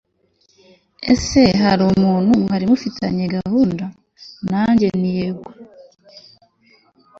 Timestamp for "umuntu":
1.93-2.31